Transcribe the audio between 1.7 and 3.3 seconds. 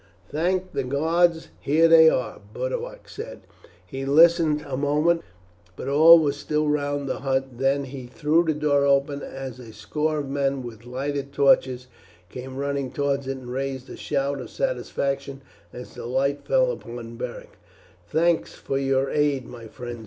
they are!" Boduoc